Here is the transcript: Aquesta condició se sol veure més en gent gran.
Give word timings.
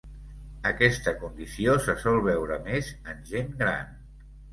Aquesta 0.67 1.11
condició 1.23 1.75
se 1.87 1.95
sol 2.05 2.17
veure 2.29 2.57
més 2.69 2.89
en 3.13 3.21
gent 3.33 3.53
gran. 3.61 3.93